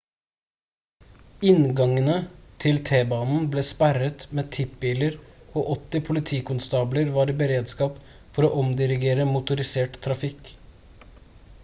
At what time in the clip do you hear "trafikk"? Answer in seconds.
10.07-10.51